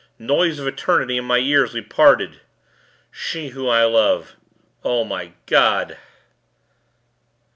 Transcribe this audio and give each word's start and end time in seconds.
noise 0.17 0.57
of 0.57 0.65
eternity 0.65 1.15
in 1.15 1.23
my 1.25 1.37
ears, 1.37 1.75
we 1.75 1.81
parted... 1.83 2.41
She 3.11 3.49
whom 3.49 3.69
I 3.69 3.83
love. 3.83 4.35
O, 4.83 5.03
my 5.05 5.33
God 5.45 5.95